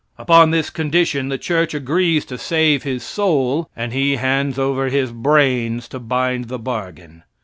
Upon 0.17 0.49
this 0.49 0.71
condition 0.71 1.29
the 1.29 1.37
church 1.37 1.75
agrees 1.75 2.25
to 2.25 2.39
save 2.39 2.81
his 2.81 3.03
soul, 3.03 3.69
and 3.75 3.93
he 3.93 4.15
hands 4.15 4.57
over 4.57 4.89
his 4.89 5.11
brains 5.11 5.87
to 5.89 5.99
bind 5.99 6.45
the 6.45 6.57
bargain. 6.57 7.21